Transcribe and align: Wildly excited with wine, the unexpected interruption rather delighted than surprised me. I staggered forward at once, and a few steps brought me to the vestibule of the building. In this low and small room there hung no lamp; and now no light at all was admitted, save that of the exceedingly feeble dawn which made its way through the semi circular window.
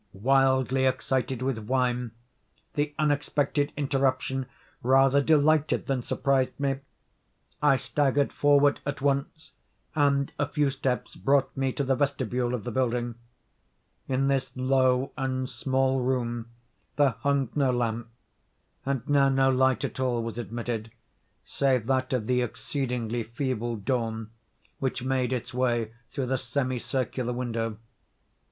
Wildly 0.13 0.87
excited 0.87 1.43
with 1.43 1.59
wine, 1.59 2.09
the 2.73 2.95
unexpected 2.97 3.71
interruption 3.77 4.47
rather 4.81 5.21
delighted 5.21 5.85
than 5.85 6.01
surprised 6.01 6.59
me. 6.59 6.77
I 7.61 7.77
staggered 7.77 8.33
forward 8.33 8.79
at 8.83 8.99
once, 9.01 9.51
and 9.93 10.31
a 10.39 10.47
few 10.47 10.71
steps 10.71 11.15
brought 11.15 11.55
me 11.55 11.71
to 11.73 11.83
the 11.83 11.93
vestibule 11.95 12.55
of 12.55 12.63
the 12.63 12.71
building. 12.71 13.13
In 14.07 14.27
this 14.27 14.57
low 14.57 15.11
and 15.17 15.47
small 15.47 15.99
room 16.01 16.47
there 16.95 17.13
hung 17.19 17.49
no 17.53 17.69
lamp; 17.71 18.07
and 18.83 19.07
now 19.07 19.29
no 19.29 19.51
light 19.51 19.83
at 19.83 19.99
all 19.99 20.23
was 20.23 20.39
admitted, 20.39 20.89
save 21.45 21.85
that 21.85 22.11
of 22.11 22.25
the 22.25 22.41
exceedingly 22.41 23.21
feeble 23.21 23.75
dawn 23.75 24.31
which 24.79 25.03
made 25.03 25.31
its 25.31 25.53
way 25.53 25.93
through 26.11 26.25
the 26.25 26.39
semi 26.39 26.79
circular 26.79 27.33
window. 27.33 27.77